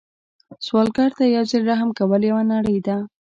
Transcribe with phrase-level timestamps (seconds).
[0.65, 2.97] سوالګر ته یو ځل رحم کول یوه نړۍ ده